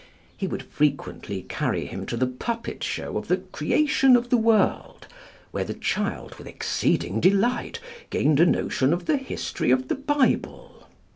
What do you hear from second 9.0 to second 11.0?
the history of the Bible.